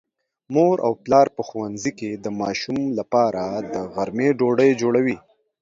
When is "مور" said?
0.53-0.75